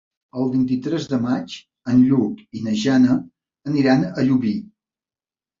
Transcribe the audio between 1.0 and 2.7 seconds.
de maig en Lluc i